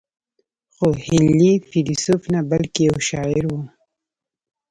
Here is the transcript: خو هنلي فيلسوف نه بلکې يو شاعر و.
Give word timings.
خو 0.75 0.87
هنلي 1.05 1.51
فيلسوف 1.69 2.21
نه 2.33 2.39
بلکې 2.51 2.81
يو 2.89 2.97
شاعر 3.09 3.43
و. 3.47 3.53